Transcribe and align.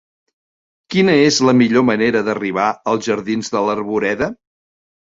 Quina 0.95 1.15
és 1.25 1.37
la 1.51 1.55
millor 1.59 1.87
manera 1.91 2.23
d'arribar 2.31 2.73
als 2.95 3.13
jardins 3.13 3.57
de 3.57 3.67
l'Arboreda? 3.71 4.35